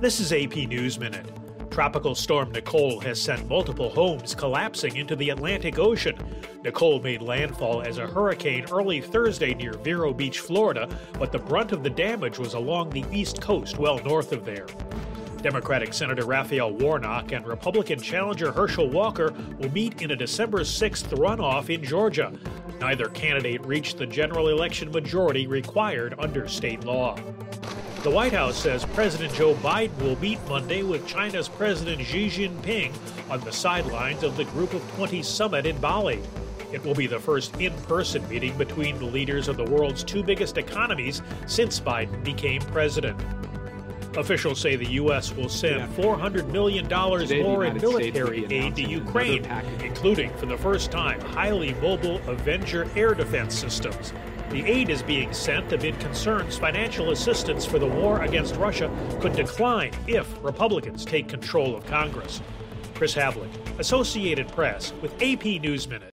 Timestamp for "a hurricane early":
7.98-9.00